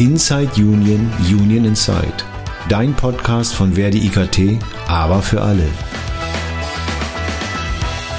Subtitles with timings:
[0.00, 2.24] Inside Union, Union Inside.
[2.70, 4.58] Dein Podcast von Verdi IKT,
[4.88, 5.64] aber für alle.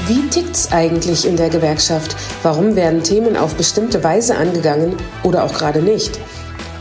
[0.05, 2.15] Wie tickt's eigentlich in der Gewerkschaft?
[2.43, 6.19] Warum werden Themen auf bestimmte Weise angegangen oder auch gerade nicht?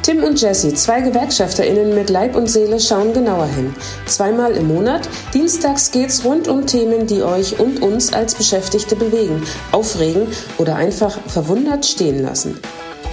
[0.03, 3.75] Tim und Jesse, zwei GewerkschafterInnen mit Leib und Seele, schauen genauer hin.
[4.05, 5.09] Zweimal im Monat.
[5.33, 9.43] Dienstags geht's rund um Themen, die euch und uns als Beschäftigte bewegen,
[9.73, 10.27] aufregen
[10.59, 12.59] oder einfach verwundert stehen lassen.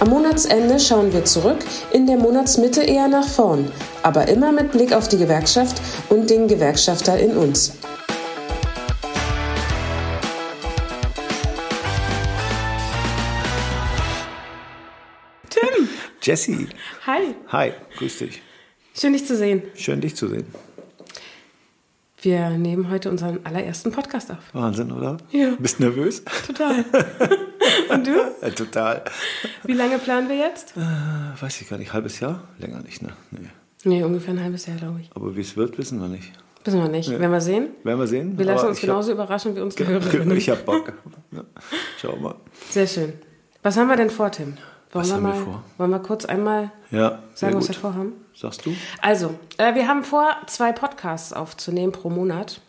[0.00, 1.58] Am Monatsende schauen wir zurück,
[1.92, 3.68] in der Monatsmitte eher nach vorn,
[4.04, 7.76] aber immer mit Blick auf die Gewerkschaft und den Gewerkschafter in uns.
[15.50, 15.88] Tim!
[16.22, 16.68] Jesse.
[17.04, 17.34] Hi!
[17.48, 18.40] Hi, grüß dich.
[18.94, 19.62] Schön, dich zu sehen.
[19.74, 20.46] Schön, dich zu sehen.
[22.22, 24.38] Wir nehmen heute unseren allerersten Podcast auf.
[24.52, 25.16] Wahnsinn, oder?
[25.32, 25.56] Ja.
[25.58, 26.22] Bist nervös?
[26.46, 26.84] Total.
[27.90, 28.12] Und du?
[28.42, 29.02] Ja, total.
[29.64, 30.76] Wie lange planen wir jetzt?
[30.76, 30.80] Äh,
[31.42, 31.92] weiß ich gar nicht.
[31.92, 32.42] Halbes Jahr?
[32.58, 33.10] Länger nicht, ne?
[33.30, 33.48] Nee.
[33.84, 35.10] Nee, ungefähr ein halbes Jahr, glaube ich.
[35.14, 36.32] Aber wie es wird, wissen wir nicht.
[36.64, 37.10] Wissen wir nicht.
[37.10, 37.68] Werden wir sehen.
[37.84, 38.38] Werden wir sehen.
[38.38, 40.36] Wir lassen Aber uns ich hab- genauso überraschen wie unsere Hörerinnen.
[40.36, 40.92] Ich hab Bock.
[41.30, 41.44] Ja.
[42.00, 42.34] Schau mal.
[42.70, 43.12] Sehr schön.
[43.62, 44.54] Was haben wir denn vor, Tim?
[44.92, 45.64] Wollen Was wir haben wir mal, vor?
[45.78, 48.12] Wollen wir kurz einmal Ja, sagen, was wir vorhaben?
[48.34, 48.74] Sagst du?
[49.02, 52.60] Also, äh, wir haben vor, zwei Podcasts aufzunehmen pro Monat.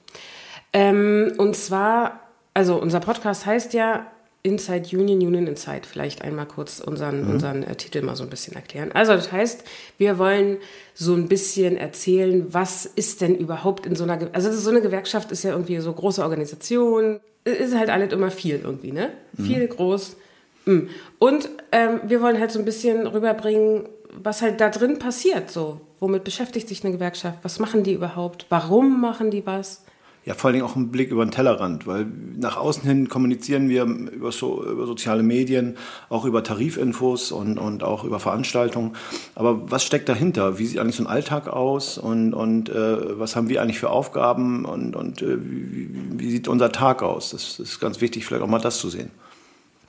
[0.74, 2.20] Ähm, und zwar,
[2.54, 4.06] also unser Podcast heißt ja
[4.42, 5.82] Inside Union, Union Inside.
[5.84, 8.92] Vielleicht einmal kurz unseren, unseren äh, Titel mal so ein bisschen erklären.
[8.94, 9.64] Also das heißt,
[9.98, 10.58] wir wollen
[10.94, 14.82] so ein bisschen erzählen, was ist denn überhaupt in so einer, Ge also so eine
[14.82, 19.12] Gewerkschaft ist ja irgendwie so große Organisation, ist halt alles immer viel irgendwie, ne?
[19.36, 20.18] Viel, groß.
[20.66, 20.80] Mm.
[21.20, 25.82] Und ähm, wir wollen halt so ein bisschen rüberbringen, was halt da drin passiert, so.
[26.00, 27.40] Womit beschäftigt sich eine Gewerkschaft?
[27.44, 28.46] Was machen die überhaupt?
[28.50, 29.84] Warum machen die was?
[30.30, 32.06] Ja, vor Dingen auch ein Blick über den Tellerrand, weil
[32.38, 35.76] nach außen hin kommunizieren wir über, so, über soziale Medien,
[36.08, 38.94] auch über Tarifinfos und, und auch über Veranstaltungen.
[39.34, 40.60] Aber was steckt dahinter?
[40.60, 43.90] Wie sieht eigentlich so ein Alltag aus und, und äh, was haben wir eigentlich für
[43.90, 47.32] Aufgaben und, und äh, wie, wie- wie sieht unser Tag aus?
[47.32, 49.10] Das, das ist ganz wichtig, vielleicht auch mal das zu sehen.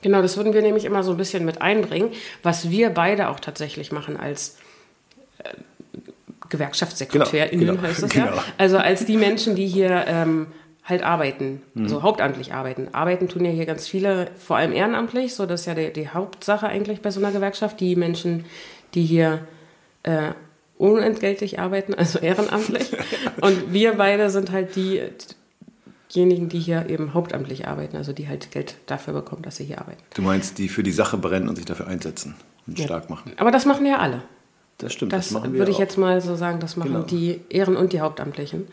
[0.01, 2.09] Genau, das würden wir nämlich immer so ein bisschen mit einbringen,
[2.41, 4.57] was wir beide auch tatsächlich machen als
[5.37, 5.49] äh,
[6.51, 8.27] GewerkschaftssekretärInnen Genau, genau, heißt das genau.
[8.35, 8.43] ja.
[8.59, 10.47] Also als die Menschen, die hier ähm,
[10.83, 11.87] halt arbeiten, Mhm.
[11.87, 12.89] so hauptamtlich arbeiten.
[12.93, 16.09] Arbeiten tun ja hier ganz viele, vor allem ehrenamtlich, so das ist ja die, die
[16.09, 17.79] Hauptsache eigentlich bei so einer Gewerkschaft.
[17.79, 18.45] Die Menschen,
[18.93, 19.47] die hier
[20.03, 20.31] äh,
[20.77, 22.91] unentgeltlich arbeiten, also ehrenamtlich.
[23.41, 25.01] Und wir beide sind halt die,
[26.13, 29.79] diejenigen, die hier eben hauptamtlich arbeiten, also die halt Geld dafür bekommen, dass sie hier
[29.79, 30.01] arbeiten.
[30.15, 32.35] Du meinst, die für die Sache brennen und sich dafür einsetzen
[32.67, 33.31] und stark machen.
[33.37, 34.23] Aber das machen ja alle.
[34.81, 35.79] Das stimmt, Das, das, würde ich auch.
[35.79, 37.03] jetzt mal so sagen, das machen Genau.
[37.05, 38.67] die Ehren- und die Hauptamtlichen.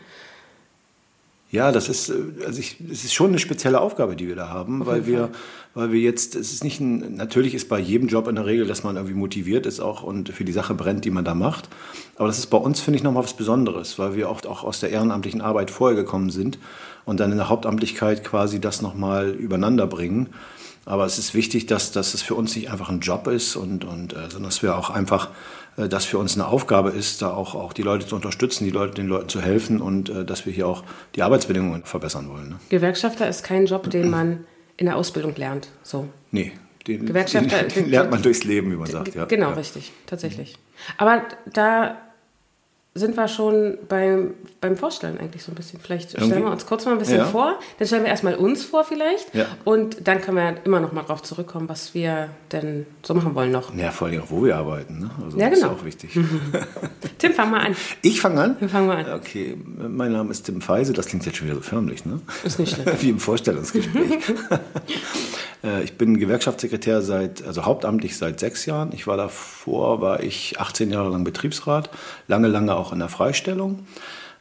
[1.51, 2.13] Ja, das ist, äh,
[2.45, 5.29] also ich, es ist schon eine spezielle Aufgabe, die wir da haben, weil wir,
[5.73, 8.67] weil wir jetzt, es ist nicht ein, natürlich ist bei jedem Job in der Regel,
[8.67, 11.67] dass man irgendwie motiviert ist auch und für die Sache brennt, die man da macht.
[12.17, 14.79] Aber das ist bei uns, finde ich, nochmal was Besonderes, weil wir oft auch aus
[14.79, 16.59] der ehrenamtlichen Arbeit vorher gekommen sind
[17.05, 20.29] und dann in der Hauptamtlichkeit quasi das nochmal übereinander bringen.
[20.89, 23.85] Aber es ist wichtig, dass, dass es für uns nicht einfach ein Job ist, und,
[23.85, 25.29] und, äh, sondern dass wir auch einfach,
[25.77, 28.71] äh, dass für uns eine Aufgabe ist, da auch, auch die Leute zu unterstützen, die
[28.71, 30.83] Leute, den Leuten zu helfen und äh, dass wir hier auch
[31.15, 32.49] die Arbeitsbedingungen verbessern wollen.
[32.49, 32.55] Ne?
[32.69, 34.45] Gewerkschafter ist kein Job, den man
[34.77, 35.67] in der Ausbildung lernt.
[35.83, 36.09] So.
[36.31, 36.53] Nee,
[36.87, 39.13] den, Gewerkschafter- den, den lernt man durchs Leben, wie man sagt.
[39.13, 39.25] Ja.
[39.25, 39.55] Genau, ja.
[39.55, 40.57] richtig, tatsächlich.
[40.97, 41.21] Aber
[41.53, 41.97] da
[42.95, 45.79] sind wir schon beim, beim Vorstellen eigentlich so ein bisschen.
[45.79, 46.43] Vielleicht stellen Irgendwie.
[46.45, 47.25] wir uns kurz mal ein bisschen Ja.
[47.25, 47.59] vor.
[47.77, 49.33] Dann stellen wir erstmal uns vor vielleicht.
[49.33, 49.45] Ja.
[49.63, 53.51] Und dann können wir immer noch mal drauf zurückkommen, was wir denn so machen wollen
[53.51, 53.73] noch.
[53.75, 54.99] Ja, vor allem auch, wo wir arbeiten.
[54.99, 55.11] Ne?
[55.23, 55.73] Also Ja, das genau.
[55.73, 56.17] ist auch wichtig.
[57.19, 57.75] Tim, fang mal an.
[58.01, 58.55] Ich fange an?
[58.59, 59.13] Wir fangen mal an.
[59.19, 62.19] Okay, mein Name ist Tim Feise, das klingt jetzt schon wieder so förmlich, ne?
[62.43, 62.87] Ist nicht schlimm.
[62.99, 64.23] Wie im Vorstellungsgespräch.
[65.63, 68.91] Äh, ich bin Gewerkschaftssekretär seit, also hauptamtlich seit sechs Jahren.
[68.93, 71.89] Ich war davor, war ich 18 Jahre lang Betriebsrat,
[72.27, 73.87] lange, lange auch in der Freistellung.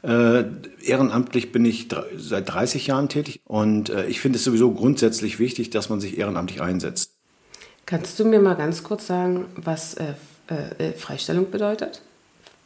[0.02, 0.44] Äh,
[0.82, 5.70] ehrenamtlich bin ich seit 30 Jahren tätig und äh, ich finde es sowieso grundsätzlich wichtig,
[5.70, 7.12] dass man sich ehrenamtlich einsetzt.
[7.84, 10.14] Kannst du mir mal ganz kurz sagen, was äh,
[10.96, 12.02] Freistellung bedeutet?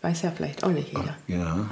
[0.03, 1.17] Weiß ja vielleicht auch nicht jeder.
[1.29, 1.69] Ja.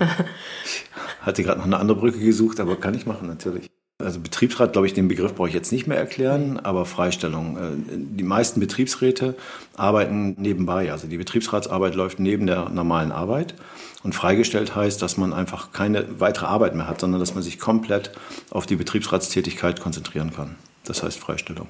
[0.65, 3.70] Ich hatte gerade noch eine andere Brücke gesucht, aber kann ich machen, natürlich.
[4.03, 7.57] Also Betriebsrat, glaube ich, den Begriff brauche ich jetzt nicht mehr erklären, aber Freistellung.
[7.57, 9.35] Äh, Die meisten Betriebsräte
[9.77, 10.93] arbeiten nebenbei.
[10.93, 13.55] Also die Betriebsratsarbeit läuft neben der normalen Arbeit.
[14.03, 17.59] Und freigestellt heißt, dass man einfach keine weitere Arbeit mehr hat, sondern dass man sich
[17.59, 18.13] komplett
[18.51, 20.57] auf die Betriebsratstätigkeit konzentrieren kann.
[20.85, 21.69] Das heißt Freistellung.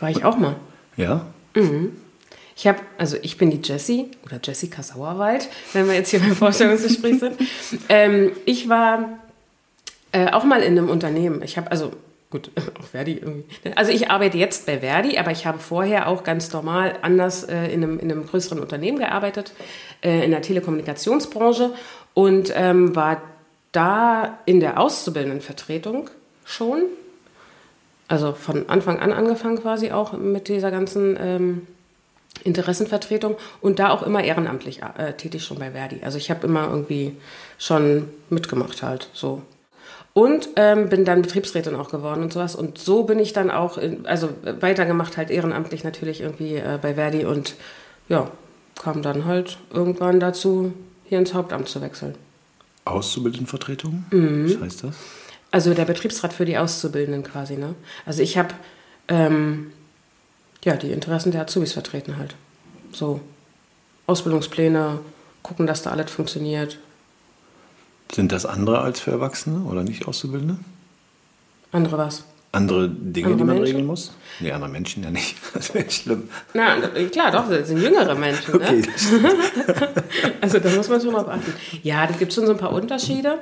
[0.00, 0.56] War ich auch mal.
[0.96, 1.24] Ja?
[2.56, 6.34] Ich habe, also ich bin die Jessie oder Jessica Sauerwald, wenn wir jetzt hier beim
[6.34, 7.36] Vorstellungsgespräch sind.
[7.88, 9.18] Ähm, ich war
[10.16, 11.42] äh, auch mal in einem Unternehmen.
[11.42, 11.92] Ich habe also
[12.30, 13.44] gut, auch Verdi irgendwie.
[13.74, 17.66] Also ich arbeite jetzt bei Verdi, aber ich habe vorher auch ganz normal anders äh,
[17.66, 19.52] in, einem, in einem größeren Unternehmen gearbeitet,
[20.02, 21.72] äh, in der Telekommunikationsbranche
[22.14, 23.20] und ähm, war
[23.72, 26.08] da in der Auszubildendenvertretung
[26.46, 26.82] schon.
[28.08, 31.66] Also von Anfang an angefangen quasi auch mit dieser ganzen ähm,
[32.44, 36.00] Interessenvertretung und da auch immer ehrenamtlich äh, tätig schon bei Verdi.
[36.02, 37.16] Also ich habe immer irgendwie
[37.58, 39.42] schon mitgemacht halt so.
[40.12, 42.54] Und ähm, bin dann Betriebsrätin auch geworden und sowas.
[42.54, 46.94] Und so bin ich dann auch, in, also weitergemacht halt ehrenamtlich natürlich irgendwie äh, bei
[46.94, 47.54] Verdi und
[48.08, 48.30] ja,
[48.80, 50.72] kam dann halt irgendwann dazu,
[51.04, 52.14] hier ins Hauptamt zu wechseln.
[52.86, 54.04] Auszubildendenvertretung?
[54.10, 54.46] Mhm.
[54.46, 54.96] Was heißt das?
[55.50, 57.74] Also der Betriebsrat für die Auszubildenden quasi, ne?
[58.04, 58.54] Also ich habe
[59.08, 59.72] ähm,
[60.64, 62.34] ja die Interessen der Azubis vertreten halt.
[62.92, 63.20] So
[64.06, 65.00] Ausbildungspläne,
[65.42, 66.78] gucken, dass da alles funktioniert.
[68.12, 70.58] Sind das andere als für Erwachsene oder nicht Auszubildende?
[71.72, 72.24] Andere was?
[72.52, 73.64] Andere Dinge, andere die man Menschen?
[73.64, 74.12] regeln muss?
[74.40, 75.36] Nee, andere Menschen ja nicht.
[75.54, 76.28] Das wäre schlimm.
[76.54, 76.76] Na,
[77.10, 78.54] klar, doch, das sind jüngere Menschen.
[78.54, 78.84] Okay, ne?
[80.40, 81.52] also da muss man schon mal beachten.
[81.82, 83.38] Ja, da gibt es schon so ein paar Unterschiede.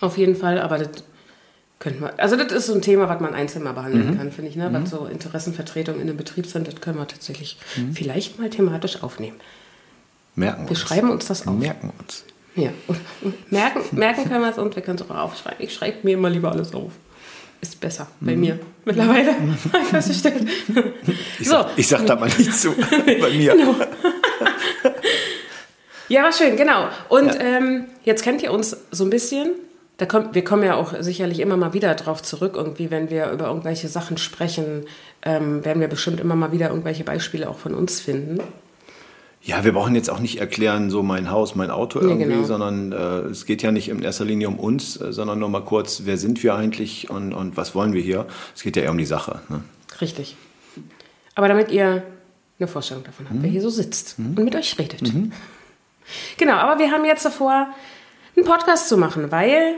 [0.00, 1.04] Auf jeden Fall, aber das
[1.78, 2.12] könnte man.
[2.16, 4.18] Also das ist so ein Thema, was man einzeln mal behandeln mhm.
[4.18, 4.56] kann, finde ich.
[4.56, 4.68] Ne?
[4.68, 4.82] Mhm.
[4.82, 7.92] Was so Interessenvertretung in einem Betrieb sind, das können wir tatsächlich mhm.
[7.92, 9.38] vielleicht mal thematisch aufnehmen.
[10.34, 10.70] Merken wir uns.
[10.70, 11.58] Wir schreiben uns das auf.
[11.58, 12.24] Merken uns.
[12.56, 12.70] Ja,
[13.50, 15.64] merken, merken können wir es und wir können es auch aufschreiben.
[15.64, 16.92] Ich schreibe mir immer lieber alles auf
[17.60, 18.40] ist besser bei mhm.
[18.40, 19.34] mir mittlerweile.
[21.40, 21.64] Ich, so.
[21.76, 22.72] ich sag da mal nicht zu.
[23.20, 23.52] bei mir.
[23.52, 23.74] Genau.
[26.08, 26.88] ja, war schön, genau.
[27.08, 27.40] Und ja.
[27.40, 29.52] ähm, jetzt kennt ihr uns so ein bisschen.
[29.96, 33.30] Da kommt, wir kommen ja auch sicherlich immer mal wieder drauf zurück, irgendwie, wenn wir
[33.32, 34.86] über irgendwelche Sachen sprechen,
[35.22, 38.40] ähm, werden wir bestimmt immer mal wieder irgendwelche Beispiele auch von uns finden.
[39.48, 42.44] Ja, wir brauchen jetzt auch nicht erklären, so mein Haus, mein Auto irgendwie, nee, genau.
[42.44, 45.64] sondern äh, es geht ja nicht in erster Linie um uns, äh, sondern nur mal
[45.64, 48.26] kurz, wer sind wir eigentlich und, und was wollen wir hier?
[48.54, 49.40] Es geht ja eher um die Sache.
[49.48, 49.62] Ne?
[50.02, 50.36] Richtig.
[51.34, 52.02] Aber damit ihr
[52.58, 53.42] eine Vorstellung davon habt, mhm.
[53.42, 54.36] wer hier so sitzt mhm.
[54.36, 55.14] und mit euch redet.
[55.14, 55.32] Mhm.
[56.36, 57.68] Genau, aber wir haben jetzt davor,
[58.36, 59.76] einen Podcast zu machen, weil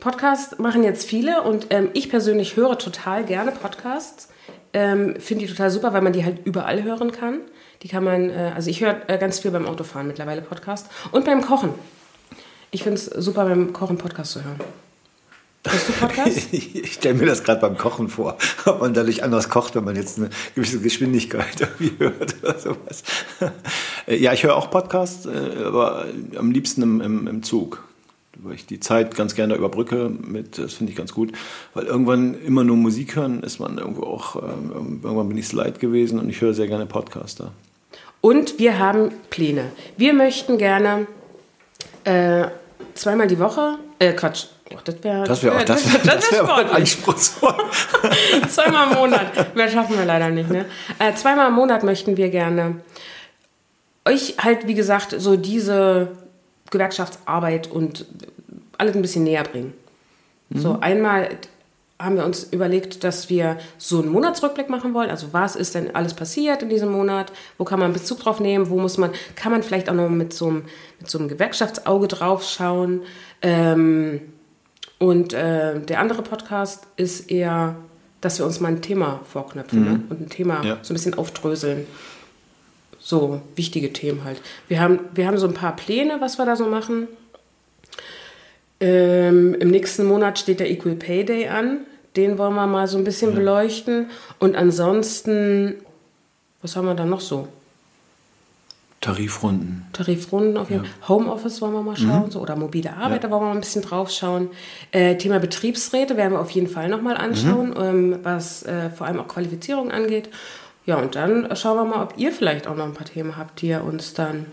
[0.00, 4.30] Podcast machen jetzt viele und ähm, ich persönlich höre total gerne Podcasts.
[4.72, 7.38] Ähm, Finde die total super, weil man die halt überall hören kann.
[7.86, 11.24] Die kann man, äh, also ich höre äh, ganz viel beim Autofahren mittlerweile Podcast und
[11.24, 11.70] beim Kochen.
[12.72, 14.58] Ich finde es super, beim Kochen Podcast zu hören.
[15.64, 16.48] Hörst du Podcast?
[16.52, 19.94] ich stelle mir das gerade beim Kochen vor, ob man dadurch anders kocht, wenn man
[19.94, 23.04] jetzt eine gewisse Geschwindigkeit irgendwie hört oder sowas.
[24.08, 26.06] Äh, ja, ich höre auch Podcasts, aber
[26.36, 27.84] am liebsten im, im, im Zug
[28.38, 31.32] weil ich die Zeit ganz gerne überbrücke mit, das finde ich ganz gut,
[31.72, 35.80] weil irgendwann immer nur Musik hören ist man irgendwo auch, irgendwann bin ich es leid
[35.80, 37.52] gewesen und ich höre sehr gerne Podcaster.
[38.26, 39.70] Und wir haben Pläne.
[39.96, 41.06] Wir möchten gerne
[42.02, 42.46] äh,
[42.94, 46.42] zweimal die Woche, äh, Quatsch, Oh, das wäre das wär auch, das wär, das wär,
[46.42, 47.54] das wär anspruchsvoll.
[48.48, 49.26] zweimal im Monat.
[49.54, 50.50] Das schaffen wir leider nicht.
[50.50, 50.64] Ne?
[50.98, 52.80] Äh, zweimal im Monat möchten wir gerne
[54.04, 56.08] euch halt, wie gesagt, so diese
[56.72, 58.06] Gewerkschaftsarbeit und
[58.76, 59.72] alles ein bisschen näher bringen.
[60.48, 60.58] Mhm.
[60.58, 61.28] So einmal
[61.98, 65.08] haben wir uns überlegt, dass wir so einen Monatsrückblick machen wollen.
[65.08, 67.32] Also was ist denn alles passiert in diesem Monat?
[67.56, 68.68] Wo kann man Bezug drauf nehmen?
[68.68, 70.64] Wo muss man, kann man vielleicht auch noch mit so einem,
[71.00, 73.02] mit so einem Gewerkschaftsauge drauf schauen?
[73.40, 74.20] Ähm,
[74.98, 77.76] und äh, der andere Podcast ist eher,
[78.20, 79.90] dass wir uns mal ein Thema vorknöpfen ne?
[79.90, 79.96] mhm.
[79.96, 80.02] ne?
[80.10, 80.78] und ein Thema ja.
[80.82, 81.86] so ein bisschen aufdröseln.
[82.98, 84.42] So wichtige Themen halt.
[84.68, 87.08] Wir haben, wir haben so ein paar Pläne, was wir da so machen.
[88.80, 91.80] Ähm, Im nächsten Monat steht der Equal Pay Day an.
[92.16, 93.36] Den wollen wir mal so ein bisschen ja.
[93.36, 94.10] beleuchten.
[94.38, 95.74] Und ansonsten,
[96.62, 97.48] was haben wir da noch so?
[99.00, 99.86] Tarifrunden.
[99.92, 100.94] Tarifrunden auf jeden Fall.
[101.00, 101.08] Ja.
[101.08, 102.30] Homeoffice wollen wir mal schauen, mhm.
[102.30, 103.30] so, oder mobile Arbeiter ja.
[103.30, 104.48] wollen wir mal ein bisschen drauf schauen.
[104.90, 107.76] Äh, Thema Betriebsräte werden wir auf jeden Fall nochmal anschauen, mhm.
[107.76, 110.30] ähm, was äh, vor allem auch Qualifizierung angeht.
[110.86, 113.60] Ja, und dann schauen wir mal, ob ihr vielleicht auch noch ein paar Themen habt,
[113.60, 114.46] die ihr uns dann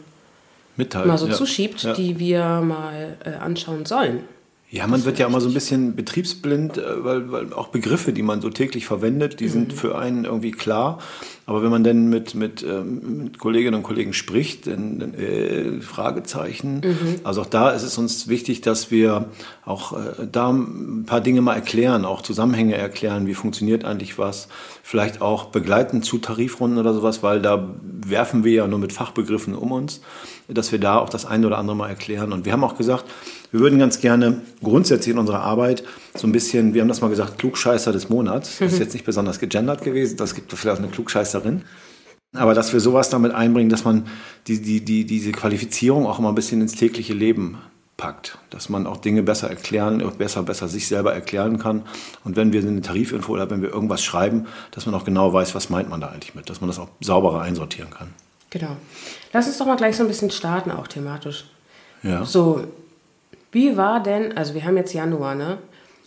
[0.75, 1.33] Mitteilt, mal so ja.
[1.33, 1.93] zuschiebt, ja.
[1.93, 4.23] die wir mal äh, anschauen sollen.
[4.73, 8.23] Ja, man wird ja immer so ein bisschen betriebsblind, äh, weil, weil auch Begriffe, die
[8.23, 9.49] man so täglich verwendet, die mhm.
[9.49, 10.97] sind für einen irgendwie klar.
[11.45, 15.79] Aber wenn man dann mit, mit, ähm, mit Kolleginnen und Kollegen spricht, dann, dann äh,
[15.79, 16.81] Fragezeichen.
[16.83, 17.15] Mhm.
[17.23, 19.27] Also auch da ist es uns wichtig, dass wir
[19.63, 24.47] auch äh, da ein paar Dinge mal erklären, auch Zusammenhänge erklären, wie funktioniert eigentlich was.
[24.81, 29.53] Vielleicht auch begleiten zu Tarifrunden oder sowas, weil da werfen wir ja nur mit Fachbegriffen
[29.53, 30.01] um uns,
[30.47, 32.33] dass wir da auch das eine oder andere mal erklären.
[32.33, 33.05] Und wir haben auch gesagt,
[33.53, 35.83] wir würden ganz gerne grundsätzlich in unserer Arbeit
[36.15, 38.57] so ein bisschen, wir haben das mal gesagt, Klugscheißer des Monats.
[38.57, 41.61] Das ist jetzt nicht besonders gegendert gewesen, das gibt vielleicht auch eine Klugscheißerin.
[42.33, 44.07] Aber dass wir sowas damit einbringen, dass man
[44.47, 47.59] die, die, die, diese Qualifizierung auch immer ein bisschen ins tägliche Leben
[47.95, 51.83] packt, dass man auch Dinge besser erklären, besser, besser sich selber erklären kann.
[52.23, 55.53] Und wenn wir eine Tarifinfo oder wenn wir irgendwas schreiben, dass man auch genau weiß,
[55.53, 58.07] was meint man da eigentlich mit, dass man das auch sauberer einsortieren kann.
[58.49, 58.77] Genau.
[59.31, 61.45] Lass uns doch mal gleich so ein bisschen starten, auch thematisch.
[62.01, 62.25] Ja.
[62.25, 62.63] So,
[63.53, 65.59] wie war denn, also wir haben jetzt Januar, ne?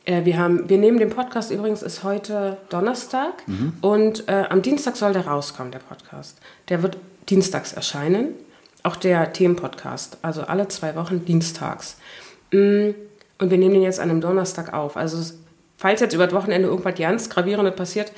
[0.04, 3.42] Äh, wir, haben, wir nehmen den Podcast übrigens, ist heute Donnerstag
[3.80, 6.38] und äh, am Dienstag soll der rauskommen, der Podcast.
[6.68, 6.98] Der wird
[7.28, 8.34] dienstags erscheinen,
[8.82, 11.96] auch der Themenpodcast, also alle zwei Wochen dienstags.
[12.52, 12.90] Mm,
[13.38, 14.96] Und wir nehmen den jetzt an einem Donnerstag auf.
[14.96, 15.34] Also
[15.76, 18.12] falls jetzt über das Wochenende irgendwas ganz Gravierendes passiert,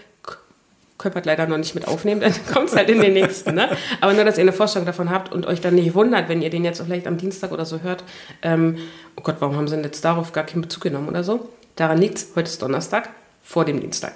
[0.98, 3.54] k- könnt ihr leider noch nicht mit aufnehmen, dann kommt es halt in den nächsten.
[3.54, 3.68] Ne?
[4.00, 6.50] Aber nur, dass ihr eine Vorstellung davon habt und euch dann nicht wundert, wenn ihr
[6.50, 8.04] den jetzt vielleicht am Dienstag oder so hört.
[8.42, 8.76] Ähm,
[9.16, 11.48] oh Gott, warum haben sie denn jetzt darauf gar keinen Bezug genommen oder so?
[11.76, 13.08] Daran liegt Heute ist Donnerstag,
[13.42, 14.12] vor dem Dienstag.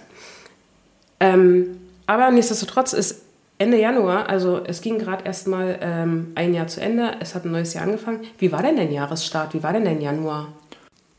[1.21, 3.23] Ähm, aber nichtsdestotrotz ist
[3.59, 7.45] Ende Januar, also es ging gerade erst mal ähm, ein Jahr zu Ende, es hat
[7.45, 8.23] ein neues Jahr angefangen.
[8.39, 9.55] Wie war denn dein Jahresstart?
[9.55, 10.49] Wie war denn dein Januar?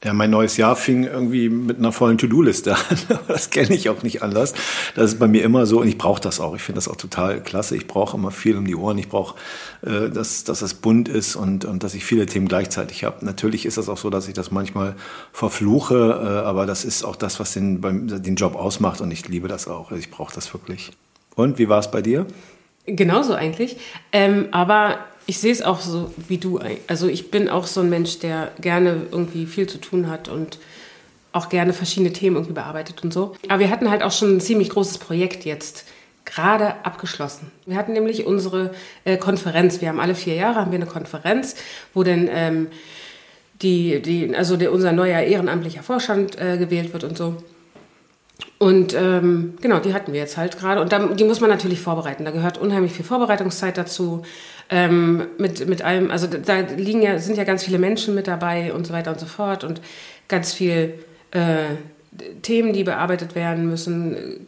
[0.03, 2.97] Ja, mein neues Jahr fing irgendwie mit einer vollen To-Do-Liste an.
[3.27, 4.53] Das kenne ich auch nicht anders.
[4.95, 6.55] Das ist bei mir immer so und ich brauche das auch.
[6.55, 7.77] Ich finde das auch total klasse.
[7.77, 8.97] Ich brauche immer viel um die Ohren.
[8.97, 9.35] Ich brauche,
[9.81, 13.23] äh, dass, dass das bunt ist und, und dass ich viele Themen gleichzeitig habe.
[13.25, 14.95] Natürlich ist das auch so, dass ich das manchmal
[15.31, 19.27] verfluche, äh, aber das ist auch das, was den, beim, den Job ausmacht und ich
[19.29, 19.91] liebe das auch.
[19.93, 20.91] Ich brauche das wirklich.
[21.35, 22.27] Und wie war es bei dir?
[22.85, 23.77] Genauso eigentlich.
[24.11, 26.59] Ähm, aber ich sehe es auch so wie du.
[26.87, 30.59] Also ich bin auch so ein Mensch, der gerne irgendwie viel zu tun hat und
[31.31, 33.35] auch gerne verschiedene Themen irgendwie bearbeitet und so.
[33.49, 35.85] Aber wir hatten halt auch schon ein ziemlich großes Projekt jetzt
[36.25, 37.51] gerade abgeschlossen.
[37.65, 39.81] Wir hatten nämlich unsere äh, Konferenz.
[39.81, 41.55] Wir haben alle vier Jahre haben wir eine Konferenz,
[41.93, 42.67] wo dann ähm,
[43.61, 47.37] die, die, also der, unser neuer ehrenamtlicher Vorstand äh, gewählt wird und so.
[48.63, 50.79] Und ähm, genau, die hatten wir jetzt halt gerade.
[50.79, 52.23] Und da, die muss man natürlich vorbereiten.
[52.23, 54.21] Da gehört unheimlich viel Vorbereitungszeit dazu.
[54.69, 58.25] Ähm, mit, mit allem, also da- da liegen ja, sind ja ganz viele Menschen mit
[58.27, 59.65] dabei und so weiter und so fort.
[59.65, 59.81] Und
[60.29, 60.93] ganz viel
[61.31, 61.75] äh,
[62.41, 64.47] Themen, die bearbeitet werden müssen.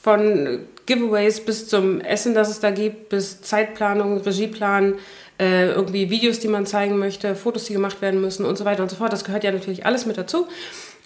[0.00, 4.94] Von Giveaways bis zum Essen, das es da gibt, bis Zeitplanung, Regieplan,
[5.40, 8.84] äh, irgendwie Videos, die man zeigen möchte, Fotos, die gemacht werden müssen und so weiter
[8.84, 9.12] und so fort.
[9.12, 10.46] Das gehört ja natürlich alles mit dazu.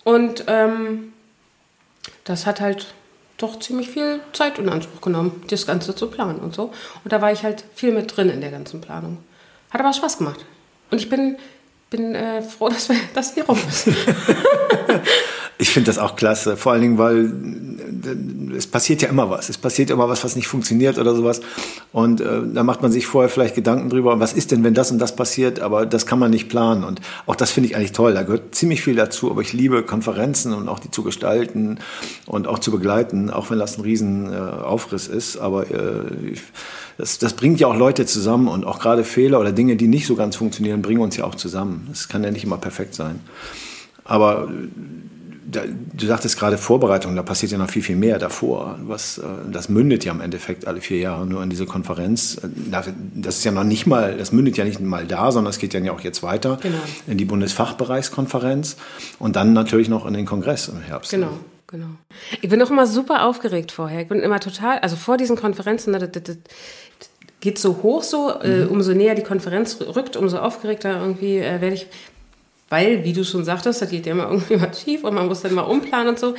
[0.04, 1.12] Und ähm,
[2.30, 2.94] das hat halt
[3.38, 6.72] doch ziemlich viel Zeit in Anspruch genommen, das Ganze zu planen und so.
[7.04, 9.18] Und da war ich halt viel mit drin in der ganzen Planung.
[9.70, 10.44] Hat aber Spaß gemacht.
[10.90, 11.37] Und ich bin,
[11.90, 13.88] bin äh, froh, dass, wir, dass die rum ist.
[15.58, 17.69] Ich finde das auch klasse, vor allen Dingen, weil
[18.61, 19.49] es passiert ja immer was.
[19.49, 21.40] Es passiert immer was, was nicht funktioniert oder sowas.
[21.93, 24.90] Und äh, da macht man sich vorher vielleicht Gedanken drüber, was ist denn, wenn das
[24.90, 26.85] und das passiert, aber das kann man nicht planen.
[26.85, 28.14] Und auch das finde ich eigentlich toll.
[28.14, 31.79] Da gehört ziemlich viel dazu, aber ich liebe Konferenzen und auch die zu gestalten
[32.26, 35.38] und auch zu begleiten, auch wenn das ein riesen äh, ist.
[35.38, 36.43] Aber äh, ich-
[36.99, 40.07] das, das bringt ja auch Leute zusammen und auch gerade Fehler oder Dinge, die nicht
[40.07, 41.87] so ganz funktionieren, bringen uns ja auch zusammen.
[41.88, 43.21] Das kann ja nicht immer perfekt sein.
[44.05, 44.50] Aber
[45.50, 48.78] da, du sagtest gerade Vorbereitung, da passiert ja noch viel, viel mehr davor.
[48.83, 52.38] Was, äh, das mündet ja im Endeffekt alle vier Jahre nur in diese Konferenz.
[52.42, 52.49] Äh,
[53.14, 55.75] Das ist ja noch nicht mal, das mündet ja nicht mal da, sondern es geht
[55.75, 56.78] ja auch jetzt weiter Genau.
[57.07, 58.76] in die Bundesfachbereichskonferenz
[59.19, 61.11] und dann natürlich noch in den Kongress im Herbst.
[61.11, 61.33] Genau,
[61.66, 61.87] genau.
[62.40, 64.02] Ich bin auch immer super aufgeregt vorher.
[64.02, 66.38] Ich bin immer total, also vor diesen Konferenzen, ne, das, das, das
[67.40, 71.75] geht so hoch so, äh, umso näher die Konferenz rückt, umso aufgeregter irgendwie äh, werde
[71.75, 71.87] ich,
[72.70, 75.42] weil, wie du schon sagtest, da geht ja immer irgendwie was schief und man muss
[75.42, 76.34] dann mal umplanen und so.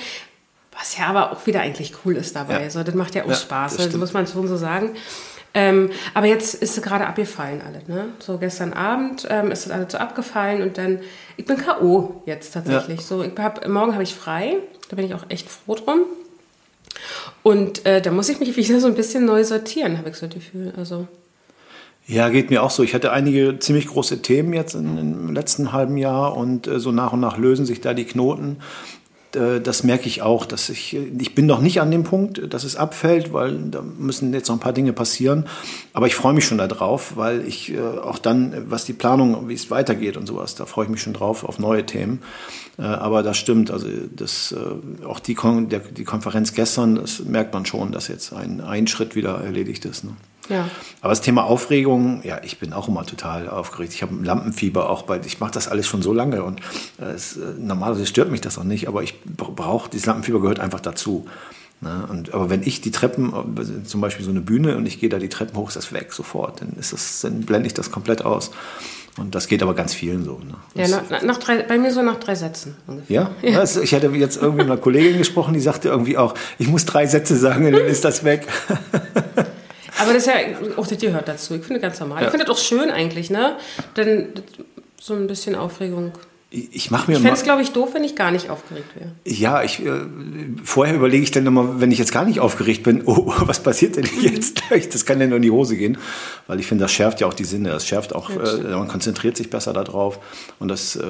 [0.71, 2.63] Was ja aber auch wieder eigentlich cool ist dabei.
[2.63, 2.69] Ja.
[2.69, 3.99] So, das macht ja auch Ja, Spaß, das das stimmt.
[4.01, 4.95] muss man schon so sagen.
[5.53, 7.81] Ähm, aber jetzt ist sie gerade abgefallen alle.
[7.85, 8.07] Ne?
[8.19, 11.01] So gestern Abend ähm, ist das alles so abgefallen und dann,
[11.35, 12.23] ich bin K.O.
[12.25, 13.01] jetzt tatsächlich.
[13.01, 14.55] So, ich hab, morgen habe ich frei,
[14.87, 16.03] da bin ich auch echt froh drum.
[17.43, 20.25] Und äh, da muss ich mich wieder so ein bisschen neu sortieren, habe ich so
[20.27, 20.71] das Gefühl.
[20.77, 21.07] Also,
[22.11, 22.83] Ja, geht mir auch so.
[22.83, 27.13] Ich hatte einige ziemlich große Themen jetzt im letzten halben Jahr und äh, so nach
[27.13, 28.57] und nach lösen sich da die Knoten.
[29.33, 32.65] Äh, das merke ich auch, dass ich, ich bin noch nicht an dem Punkt, dass
[32.65, 35.45] es abfällt, weil da müssen jetzt noch ein paar Dinge passieren.
[35.93, 39.53] Aber ich freue mich schon darauf, weil ich äh, auch dann, was die Planung, wie
[39.53, 42.23] es weitergeht und sowas, da freue ich mich schon drauf auf neue Themen.
[42.77, 47.23] Äh, aber das stimmt, also das, äh, auch die, Kon der, die Konferenz gestern, das
[47.23, 50.03] merkt man schon, dass jetzt ein, ein Schritt wieder erledigt ist.
[50.03, 50.11] Ne?
[50.49, 50.69] Ja.
[51.01, 53.93] Aber das Thema Aufregung, ja, ich bin auch immer total aufgeregt.
[53.93, 56.61] Ich habe Lampenfieber auch bei, ich mache das alles schon so lange und
[56.99, 60.59] äh, es, äh, normalerweise stört mich das auch nicht, aber ich brauche, dieses Lampenfieber gehört
[60.59, 61.27] einfach dazu.
[61.81, 62.07] Ne?
[62.09, 65.09] Und, aber wenn ich die Treppen, äh, zum Beispiel so eine Bühne und ich gehe
[65.09, 66.61] da die Treppen hoch, ist das weg sofort.
[66.61, 68.51] Dann, ist das, dann blende ich das komplett aus.
[69.17, 70.39] Und das geht aber ganz vielen so.
[70.39, 70.55] Ne?
[70.75, 73.31] Ja, nach, nach drei, bei mir so nach drei Sätzen ungefähr.
[73.41, 76.67] ja, Also ich hatte jetzt irgendwie mit einer Kollegin gesprochen, die sagte irgendwie auch, ich
[76.67, 78.47] muss drei Sätze sagen, und dann ist das weg.
[80.11, 81.55] Aber das ist ja, auch das gehört dazu.
[81.55, 82.21] Ich finde ganz normal.
[82.21, 82.27] Ja.
[82.27, 83.57] Ich finde das auch schön eigentlich, ne?
[83.95, 84.33] Denn
[84.99, 86.11] so ein bisschen Aufregung
[86.53, 89.11] ich mache mir Ich fände es, glaube ich, doof, wenn ich gar nicht aufgeregt wäre.
[89.25, 90.01] Ja, ich, äh,
[90.65, 93.95] vorher überlege ich dann immer, wenn ich jetzt gar nicht aufgeregt bin, oh, was passiert
[93.95, 94.89] denn jetzt gleich?
[94.89, 95.97] Das kann ja nur in die Hose gehen,
[96.47, 97.69] weil ich finde, das schärft ja auch die Sinne.
[97.69, 100.19] Das schärft auch, äh, man konzentriert sich besser darauf
[100.59, 101.05] und das, äh,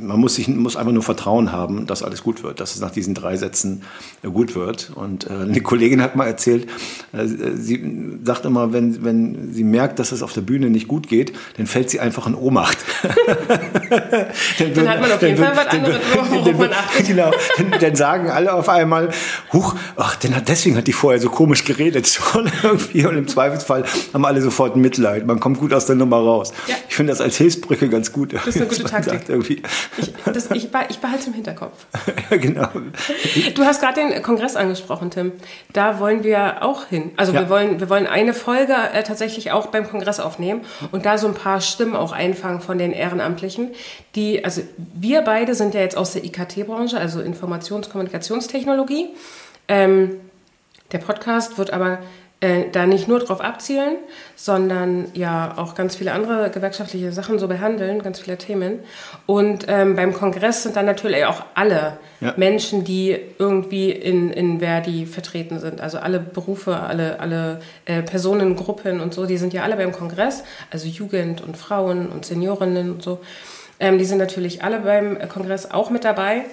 [0.00, 2.90] man muss sich muss einfach nur Vertrauen haben, dass alles gut wird, dass es nach
[2.90, 3.84] diesen drei Sätzen
[4.24, 4.90] äh, gut wird.
[4.96, 6.68] Und äh, eine Kollegin hat mal erzählt,
[7.12, 11.06] äh, sie sagt immer, wenn, wenn sie merkt, dass es auf der Bühne nicht gut
[11.06, 12.78] geht, dann fällt sie einfach in Ohnmacht.
[14.72, 17.06] dann, dann, hat man auf jeden Fall was anderes, worauf man achtet.
[17.06, 19.10] Genau, dann, dann, sagen alle auf einmal,
[19.52, 23.28] huch, ach, denn hat, deswegen hat die vorher so komisch geredet schon irgendwie und im
[23.28, 25.26] Zweifelsfall haben alle sofort Mitleid.
[25.26, 26.52] Man kommt gut aus der Nummer raus.
[26.66, 26.74] Ja.
[26.88, 28.32] Ich finde das als Hilfsbrücke ganz gut.
[28.32, 29.28] Das ist eine gute Taktik.
[29.28, 29.62] Irgendwie.
[29.96, 31.86] Ich, das, ich, ich behalte es im Hinterkopf.
[32.30, 32.68] ja, genau.
[33.54, 35.32] Du hast gerade den Kongress angesprochen, Tim.
[35.72, 37.12] Da wollen wir auch hin.
[37.16, 37.40] Also ja.
[37.40, 41.26] wir, wollen, wir wollen eine Folge äh, tatsächlich auch beim Kongress aufnehmen und da so
[41.26, 43.70] ein paar Stimmen auch einfangen von den Ehrenamtlichen,
[44.14, 49.08] die, also wir beide sind ja jetzt aus der IKT-Branche, also Informations-Kommunikationstechnologie.
[49.68, 50.20] Ähm,
[50.92, 51.98] der Podcast wird aber
[52.44, 53.96] äh, da nicht nur drauf abzielen,
[54.36, 58.80] sondern ja auch ganz viele andere gewerkschaftliche Sachen so behandeln, ganz viele Themen.
[59.24, 62.34] Und ähm, beim Kongress sind dann natürlich auch alle ja.
[62.36, 65.80] Menschen, die irgendwie in, in Verdi vertreten sind.
[65.80, 70.44] Also alle Berufe, alle, alle äh, Personengruppen und so, die sind ja alle beim Kongress.
[70.70, 73.20] Also Jugend und Frauen und Seniorinnen und so.
[73.80, 76.44] Ähm, die sind natürlich alle beim Kongress auch mit dabei.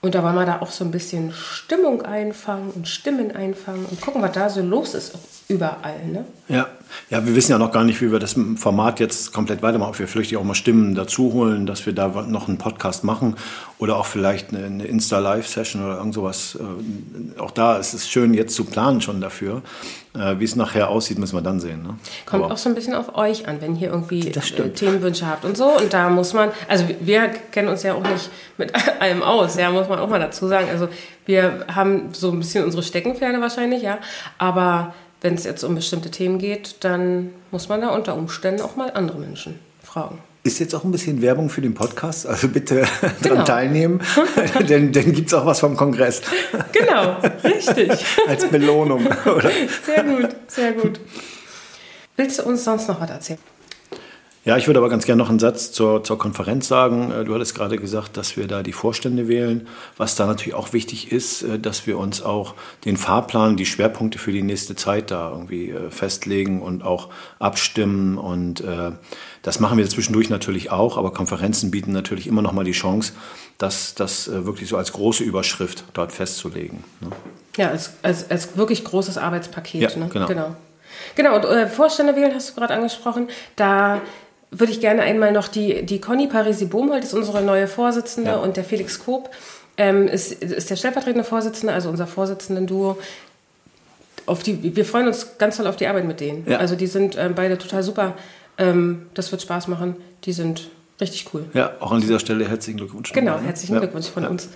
[0.00, 4.00] Und da wollen wir da auch so ein bisschen Stimmung einfangen und Stimmen einfangen und
[4.02, 5.14] gucken, was da so los ist
[5.48, 6.04] überall.
[6.04, 6.26] Ne?
[6.48, 6.68] Ja.
[7.10, 9.90] Ja, wir wissen ja noch gar nicht, wie wir das Format jetzt komplett weitermachen.
[9.90, 13.36] Ob wir vielleicht auch mal Stimmen dazu holen, dass wir da noch einen Podcast machen
[13.78, 16.58] oder auch vielleicht eine, Insta-Live-Session oder irgend sowas.
[16.58, 19.62] Äh, auch da ist es schön, jetzt zu planen schon dafür.
[20.14, 21.82] Äh, wie es nachher aussieht, müssen wir dann sehen.
[21.82, 21.96] Ne?
[22.24, 25.44] Kommt Aber auch so ein bisschen auf euch an, wenn ihr irgendwie äh, Themenwünsche habt
[25.44, 25.76] und so.
[25.76, 29.70] Und da muss man, also wir kennen uns ja auch nicht mit allem aus, ja,
[29.70, 30.68] muss man auch mal dazu sagen.
[30.70, 30.88] Also
[31.26, 33.98] wir haben so ein bisschen unsere Steckenpferde wahrscheinlich, ja.
[34.38, 38.76] Aber wenn es jetzt um bestimmte Themen geht, dann muss man da unter Umständen auch
[38.76, 40.18] mal andere Menschen fragen.
[40.42, 43.12] Ist jetzt auch ein bisschen Werbung für den Podcast, also bitte genau.
[43.22, 44.00] daran teilnehmen,
[44.68, 46.20] denn dann gibt es auch was vom Kongress.
[46.72, 47.90] Genau, richtig.
[48.28, 49.50] Als Belohnung, oder?
[49.86, 51.00] Sehr gut, sehr gut.
[52.18, 53.38] Willst du uns sonst noch was erzählen?
[54.44, 57.10] Ja, ich würde aber ganz gerne noch einen Satz zur, zur Konferenz sagen.
[57.10, 59.66] Äh, du hattest gerade gesagt, dass wir da die Vorstände wählen.
[59.96, 62.54] Was da natürlich auch wichtig ist, äh, dass wir uns auch
[62.84, 68.18] den Fahrplan, die Schwerpunkte für die nächste Zeit da irgendwie äh, festlegen und auch abstimmen.
[68.18, 68.92] Und äh,
[69.40, 73.14] das machen wir zwischendurch natürlich auch, aber Konferenzen bieten natürlich immer noch mal die Chance,
[73.56, 76.82] das, das wirklich so als große Überschrift dort festzulegen.
[77.00, 77.08] Ne?
[77.56, 79.80] Ja, als, als, als wirklich großes Arbeitspaket.
[79.80, 80.08] Ja, ne?
[80.12, 80.26] genau.
[80.26, 80.56] genau.
[81.14, 83.28] Genau, und äh, Vorstände wählen hast du gerade angesprochen.
[83.56, 84.00] Da
[84.58, 88.36] würde ich gerne einmal noch die, die Conny Parisi-Bohmholt, ist unsere neue Vorsitzende, ja.
[88.36, 89.30] und der Felix Koop
[89.76, 92.98] ähm, ist, ist der stellvertretende Vorsitzende, also unser Vorsitzenden-Duo.
[94.26, 96.46] Auf die, wir freuen uns ganz toll auf die Arbeit mit denen.
[96.48, 96.58] Ja.
[96.58, 98.14] Also die sind ähm, beide total super.
[98.56, 99.96] Ähm, das wird Spaß machen.
[100.24, 100.68] Die sind
[101.00, 101.44] richtig cool.
[101.52, 103.12] Ja, auch an dieser Stelle herzlichen Glückwunsch.
[103.12, 103.80] Genau, herzlichen ja.
[103.80, 104.48] Glückwunsch von uns.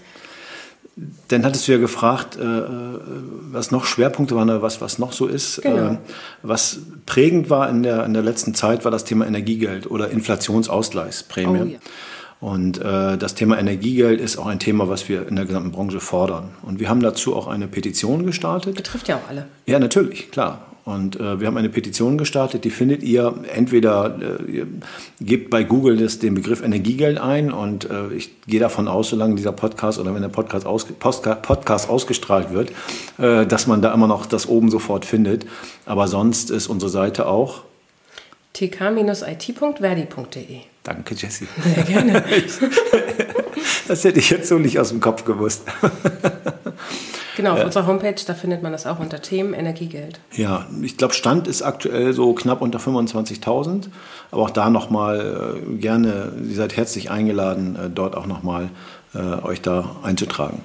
[1.29, 5.63] Dann hattest du ja gefragt, äh, was noch Schwerpunkte waren, was, was noch so ist.
[5.63, 5.93] Genau.
[5.93, 5.99] Äh,
[6.43, 11.61] was prägend war in der, in der letzten Zeit, war das Thema Energiegeld oder Inflationsausgleichsprämie.
[11.61, 11.79] Oh, ja.
[12.41, 16.01] Und äh, das Thema Energiegeld ist auch ein Thema, was wir in der gesamten Branche
[16.01, 16.51] fordern.
[16.63, 18.77] Und wir haben dazu auch eine Petition gestartet.
[18.77, 19.47] Betrifft ja auch alle.
[19.67, 20.68] Ja, natürlich, klar.
[20.89, 24.67] Und äh, wir haben eine Petition gestartet, die findet ihr entweder, äh, ihr
[25.21, 29.35] gebt bei Google das, den Begriff Energiegeld ein und äh, ich gehe davon aus, solange
[29.35, 32.71] dieser Podcast oder wenn der Podcast, aus, Podcast ausgestrahlt wird,
[33.19, 35.45] äh, dass man da immer noch das oben sofort findet.
[35.85, 37.65] Aber sonst ist unsere Seite auch
[38.55, 40.07] tk-it.verdi.de.
[40.85, 41.49] Danke, Jessie.
[41.75, 42.25] Sehr gerne.
[43.89, 45.65] das hätte ich jetzt so nicht aus dem Kopf gewusst.
[47.39, 50.19] Genau, auf äh, unserer Homepage, da findet man das auch unter Themen Energiegeld.
[50.33, 53.85] Ja, ich glaube, Stand ist aktuell so knapp unter 25.000.
[54.33, 58.71] Aber auch da nochmal äh, gerne, ihr seid herzlich eingeladen, äh, dort auch nochmal
[59.15, 60.63] äh, euch da einzutragen.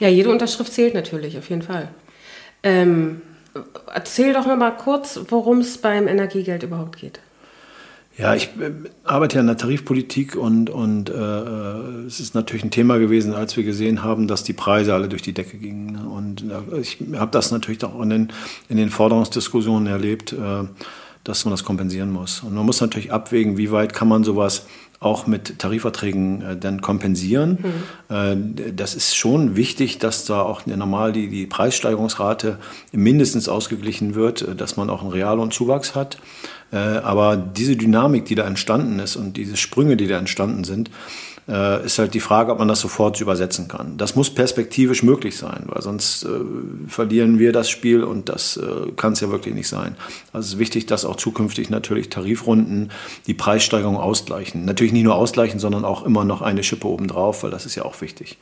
[0.00, 1.88] Ja, jede Unterschrift zählt natürlich, auf jeden Fall.
[2.62, 3.20] Ähm,
[3.92, 7.20] erzähl doch noch mal kurz, worum es beim Energiegeld überhaupt geht.
[8.16, 8.72] Ja, ich äh,
[9.02, 13.34] arbeite ja in der Tarifpolitik und, und äh, äh, es ist natürlich ein Thema gewesen,
[13.34, 15.96] als wir gesehen haben, dass die Preise alle durch die Decke gingen.
[16.06, 18.32] Und äh, ich habe das natürlich auch in den,
[18.68, 20.64] in den Forderungsdiskussionen erlebt, äh,
[21.24, 22.42] dass man das kompensieren muss.
[22.42, 24.66] Und man muss natürlich abwägen, wie weit kann man sowas
[25.00, 27.58] auch mit Tarifverträgen äh, dann kompensieren.
[28.08, 28.14] Mhm.
[28.14, 32.58] Äh, das ist schon wichtig, dass da auch normal die, die Preissteigerungsrate
[32.92, 36.18] mindestens ausgeglichen wird, dass man auch einen Reallohnzuwachs hat.
[36.74, 40.90] Äh, aber diese Dynamik, die da entstanden ist und diese Sprünge, die da entstanden sind,
[41.48, 43.96] äh, ist halt die Frage, ob man das sofort übersetzen kann.
[43.96, 46.28] Das muss perspektivisch möglich sein, weil sonst äh,
[46.88, 49.96] verlieren wir das Spiel und das äh, kann es ja wirklich nicht sein.
[50.32, 52.90] Also es ist wichtig, dass auch zukünftig natürlich Tarifrunden
[53.26, 54.64] die Preissteigerung ausgleichen.
[54.64, 57.84] Natürlich nicht nur ausgleichen, sondern auch immer noch eine Schippe obendrauf, weil das ist ja
[57.84, 58.38] auch wichtig.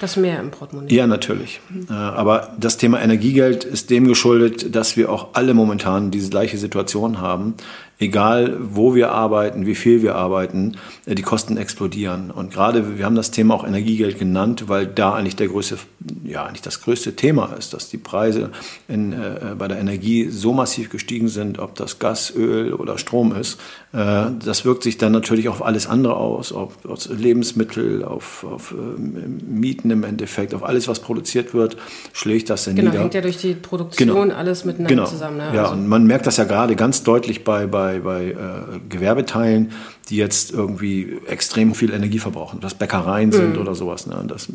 [0.00, 0.94] Das mehr im Portemonnaie.
[0.94, 1.60] Ja, natürlich.
[1.70, 1.86] Mhm.
[1.88, 7.20] aber das Thema Energiegeld ist dem geschuldet, dass wir auch alle momentan diese gleiche Situation
[7.20, 7.54] haben
[7.98, 10.76] egal wo wir arbeiten, wie viel wir arbeiten,
[11.06, 12.30] äh, die Kosten explodieren.
[12.30, 15.78] Und gerade, wir haben das Thema auch Energiegeld genannt, weil da eigentlich der größte,
[16.24, 18.50] ja, eigentlich das größte Thema ist, dass die Preise
[18.88, 23.34] in, äh, bei der Energie so massiv gestiegen sind, ob das Gas, Öl oder Strom
[23.34, 23.60] ist.
[23.92, 28.72] Äh, das wirkt sich dann natürlich auf alles andere aus, auf, auf Lebensmittel, auf, auf
[28.72, 31.76] äh, Mieten im Endeffekt, auf alles, was produziert wird,
[32.12, 32.92] schlägt das dann genau, nieder.
[32.92, 34.34] Genau, hängt ja durch die Produktion genau.
[34.34, 35.06] alles miteinander genau.
[35.06, 35.36] zusammen.
[35.36, 35.50] Ne?
[35.54, 35.74] Ja, also.
[35.74, 39.72] und man merkt das ja gerade ganz deutlich bei, bei bei, bei äh, Gewerbeteilen,
[40.08, 43.60] die jetzt irgendwie extrem viel Energie verbrauchen, dass Bäckereien sind mhm.
[43.60, 44.06] oder sowas.
[44.06, 44.24] Ne?
[44.26, 44.48] Das,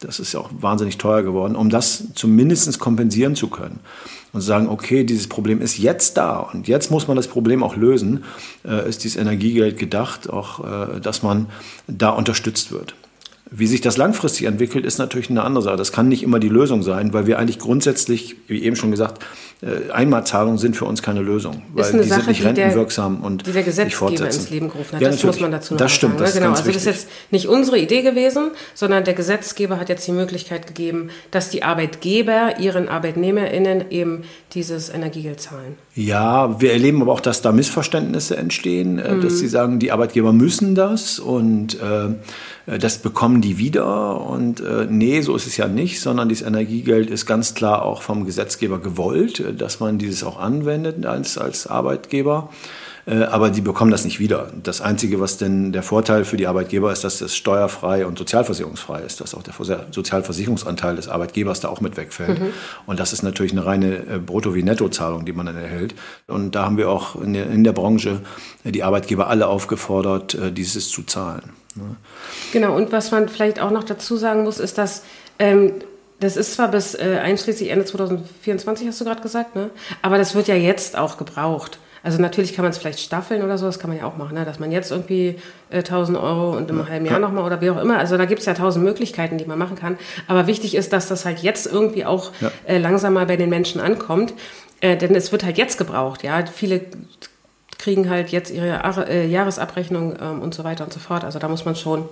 [0.00, 3.78] das ist ja auch wahnsinnig teuer geworden, um das zumindest kompensieren zu können
[4.32, 7.76] und sagen, okay, dieses Problem ist jetzt da und jetzt muss man das Problem auch
[7.76, 8.24] lösen,
[8.64, 11.46] äh, ist dieses Energiegeld gedacht, auch äh, dass man
[11.86, 12.94] da unterstützt wird.
[13.50, 15.76] Wie sich das langfristig entwickelt, ist natürlich eine andere Sache.
[15.76, 19.24] Das kann nicht immer die Lösung sein, weil wir eigentlich grundsätzlich, wie eben schon gesagt,
[19.60, 23.46] äh, Einmalzahlungen sind für uns keine Lösung, weil die Sache, sind nicht rentenwirksam der, und
[23.46, 25.00] die der Gesetzgeber ins Leben gerufen hat.
[25.00, 26.24] Ja, das muss man dazu noch das stimmt, sagen.
[26.24, 30.06] Das genau, also das ist jetzt nicht unsere Idee gewesen, sondern der Gesetzgeber hat jetzt
[30.06, 34.22] die Möglichkeit gegeben, dass die Arbeitgeber ihren ArbeitnehmerInnen eben
[34.54, 35.74] dieses Energiegeld zahlen.
[35.94, 39.22] Ja, wir erleben aber auch, dass da Missverständnisse entstehen, äh, mhm.
[39.22, 42.14] dass sie sagen, die Arbeitgeber müssen das und äh,
[42.76, 44.20] das bekommen die wieder.
[44.20, 48.02] Und äh, nee, so ist es ja nicht, sondern dieses Energiegeld ist ganz klar auch
[48.02, 52.50] vom Gesetzgeber gewollt dass man dieses auch anwendet als, als Arbeitgeber.
[53.08, 54.52] Äh, aber die bekommen das nicht wieder.
[54.62, 59.00] Das Einzige, was denn der Vorteil für die Arbeitgeber ist, dass das steuerfrei und sozialversicherungsfrei
[59.00, 59.54] ist, dass auch der
[59.90, 62.40] Sozialversicherungsanteil des Arbeitgebers da auch mit wegfällt.
[62.40, 62.48] Mhm.
[62.86, 65.94] Und das ist natürlich eine reine äh, Brutto- wie Nettozahlung, die man dann erhält.
[66.26, 68.20] Und da haben wir auch in der, in der Branche
[68.64, 71.52] äh, die Arbeitgeber alle aufgefordert, dieses zu zahlen.
[71.78, 71.96] Ne?
[72.52, 75.02] Genau, und was man vielleicht auch noch dazu sagen muss, ist, dass
[75.38, 75.72] ähm,
[76.20, 79.70] das ist zwar bis äh, einschließlich Ende 2024, hast du gerade gesagt, ne?
[80.02, 81.78] aber das wird ja jetzt auch gebraucht.
[82.02, 84.34] Also natürlich kann man es vielleicht staffeln oder so, das kann man ja auch machen,
[84.34, 84.44] ne?
[84.44, 85.36] dass man jetzt irgendwie
[85.70, 87.98] äh, 1000 Euro und im halben Jahr nochmal oder wie auch immer.
[87.98, 89.98] Also da gibt es ja tausend Möglichkeiten, die man machen kann.
[90.26, 92.50] Aber wichtig ist, dass das halt jetzt irgendwie auch ja.
[92.66, 94.32] äh, langsam mal bei den Menschen ankommt.
[94.80, 96.22] Äh, denn es wird halt jetzt gebraucht.
[96.22, 96.82] Ja, viele
[97.78, 101.24] kriegen halt jetzt ihre äh, Jahresabrechnung ähm, und so weiter und so fort.
[101.24, 102.08] Also da muss man schon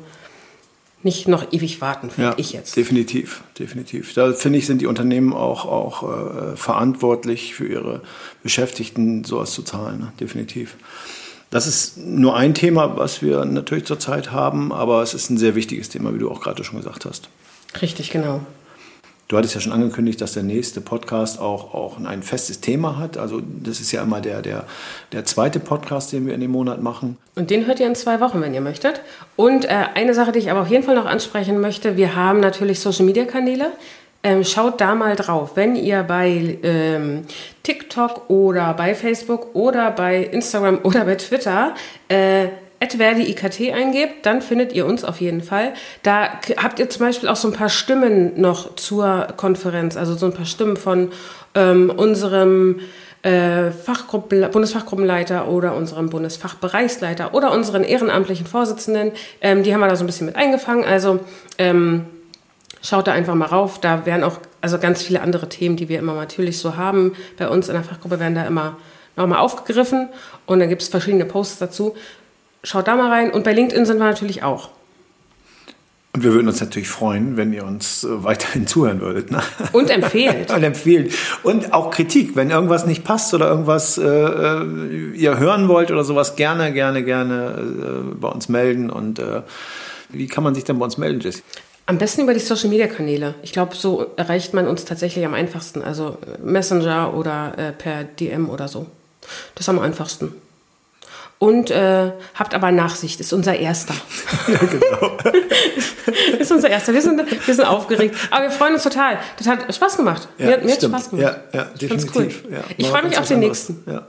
[1.02, 2.76] nicht noch ewig warten, finde ja, ich jetzt.
[2.76, 4.14] Definitiv, definitiv.
[4.14, 8.02] Da finde ich, sind die Unternehmen auch, auch äh, verantwortlich für ihre
[8.42, 10.12] Beschäftigten, sowas zu zahlen, ne?
[10.18, 10.76] definitiv.
[11.50, 15.54] Das ist nur ein Thema, was wir natürlich zurzeit haben, aber es ist ein sehr
[15.54, 17.28] wichtiges Thema, wie du auch gerade schon gesagt hast.
[17.80, 18.40] Richtig, genau.
[19.28, 23.16] Du hattest ja schon angekündigt, dass der nächste Podcast auch, auch ein festes Thema hat.
[23.16, 24.64] Also das ist ja immer der, der,
[25.10, 27.16] der zweite Podcast, den wir in dem Monat machen.
[27.34, 29.00] Und den hört ihr in zwei Wochen, wenn ihr möchtet.
[29.34, 32.38] Und äh, eine Sache, die ich aber auf jeden Fall noch ansprechen möchte, wir haben
[32.38, 33.72] natürlich Social-Media-Kanäle.
[34.22, 37.24] Ähm, schaut da mal drauf, wenn ihr bei ähm,
[37.64, 41.74] TikTok oder bei Facebook oder bei Instagram oder bei Twitter
[42.08, 42.46] äh,
[42.80, 45.74] Verdi IKT eingebt, dann findet ihr uns auf jeden Fall.
[46.02, 46.28] Da
[46.62, 50.32] habt ihr zum Beispiel auch so ein paar Stimmen noch zur Konferenz, also so ein
[50.32, 51.10] paar Stimmen von
[51.54, 52.80] ähm, unserem
[53.22, 59.12] äh, Fachgruppen, Bundesfachgruppenleiter oder unserem Bundesfachbereichsleiter oder unseren ehrenamtlichen Vorsitzenden.
[59.40, 60.84] Ähm, die haben wir da so ein bisschen mit eingefangen.
[60.84, 61.20] Also
[61.58, 62.06] ähm,
[62.82, 63.80] schaut da einfach mal rauf.
[63.80, 67.16] Da werden auch also ganz viele andere Themen, die wir immer natürlich so haben.
[67.36, 68.76] Bei uns in der Fachgruppe werden da immer
[69.16, 70.08] nochmal aufgegriffen
[70.44, 71.96] und dann gibt es verschiedene Posts dazu.
[72.66, 73.30] Schaut da mal rein.
[73.30, 74.70] Und bei LinkedIn sind wir natürlich auch.
[76.12, 79.30] Und wir würden uns natürlich freuen, wenn ihr uns äh, weiterhin zuhören würdet.
[79.30, 79.40] Ne?
[79.70, 80.50] Und empfehlt.
[80.52, 81.10] und empfehlen.
[81.44, 86.02] Und auch Kritik, wenn irgendwas nicht passt oder irgendwas äh, äh, ihr hören wollt oder
[86.02, 88.90] sowas, gerne, gerne, gerne äh, bei uns melden.
[88.90, 89.42] Und äh,
[90.08, 91.42] wie kann man sich denn bei uns melden, Jesse?
[91.86, 93.36] Am besten über die Social Media Kanäle.
[93.42, 95.82] Ich glaube, so erreicht man uns tatsächlich am einfachsten.
[95.82, 98.86] Also Messenger oder äh, per DM oder so.
[99.54, 100.32] Das ist am einfachsten
[101.38, 103.94] und äh, habt aber Nachsicht, ist unser erster.
[104.48, 105.18] Ja, genau.
[106.38, 106.94] ist unser erster.
[106.94, 108.16] Wir sind, wir sind aufgeregt.
[108.30, 109.18] Aber wir freuen uns total.
[109.36, 110.28] Das hat Spaß gemacht.
[110.38, 111.40] Ja, mir, hat, mir hat Spaß gemacht.
[111.52, 112.44] Ja, ja definitiv.
[112.44, 112.52] Cool.
[112.52, 113.68] Ja, ich freue mich auf den anderes.
[113.68, 113.90] nächsten.
[113.90, 114.06] Ja.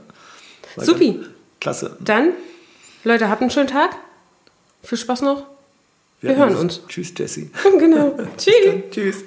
[0.76, 1.20] Supi.
[1.60, 1.96] Klasse.
[2.00, 2.30] Dann,
[3.04, 3.90] Leute, habt einen schönen Tag.
[4.82, 5.44] Viel Spaß noch.
[6.20, 6.80] Wir, wir hören uns.
[6.88, 7.50] Tschüss, Jesse.
[7.78, 8.16] genau.
[8.38, 8.54] Tschüss.
[8.90, 9.24] Tschüss.